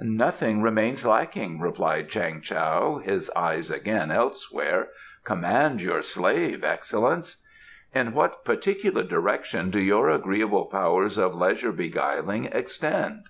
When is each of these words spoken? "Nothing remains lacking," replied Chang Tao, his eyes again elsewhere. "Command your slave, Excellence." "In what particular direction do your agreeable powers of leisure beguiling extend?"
"Nothing 0.00 0.62
remains 0.62 1.04
lacking," 1.04 1.60
replied 1.60 2.08
Chang 2.08 2.40
Tao, 2.40 2.96
his 3.04 3.28
eyes 3.36 3.70
again 3.70 4.10
elsewhere. 4.10 4.88
"Command 5.22 5.82
your 5.82 6.00
slave, 6.00 6.64
Excellence." 6.64 7.42
"In 7.94 8.14
what 8.14 8.42
particular 8.42 9.02
direction 9.02 9.68
do 9.68 9.78
your 9.78 10.08
agreeable 10.08 10.64
powers 10.64 11.18
of 11.18 11.34
leisure 11.34 11.72
beguiling 11.72 12.46
extend?" 12.46 13.24